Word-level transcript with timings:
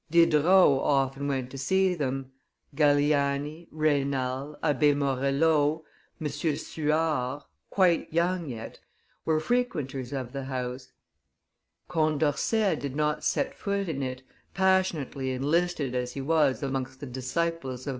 Diderot 0.09 0.81
often 0.81 1.27
went 1.27 1.51
to 1.51 1.59
see 1.59 1.93
them; 1.93 2.31
Galiani, 2.75 3.67
Raynal, 3.69 4.57
Abbe 4.63 4.95
Morellet, 4.95 5.83
M. 6.19 6.27
Suard, 6.27 7.43
quite 7.69 8.11
young 8.11 8.47
yet, 8.49 8.79
were 9.25 9.39
frequenters 9.39 10.11
of 10.11 10.33
the 10.33 10.45
house; 10.45 10.91
Condorcet 11.87 12.79
did 12.79 12.95
not 12.95 13.23
set 13.23 13.53
foot 13.53 13.87
in 13.87 14.01
it, 14.01 14.23
passionately 14.55 15.29
enlisted 15.29 15.93
as 15.93 16.13
he 16.13 16.21
was 16.21 16.63
amongst 16.63 16.99
the 16.99 17.05
disciples 17.05 17.85
of 17.85 17.89
M. 17.89 17.89